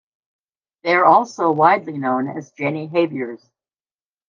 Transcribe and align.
They 0.81 0.95
are 0.95 1.05
also 1.05 1.51
widely 1.51 1.99
known 1.99 2.27
as 2.27 2.49
"Jenny 2.53 2.89
Haviers". 2.89 3.47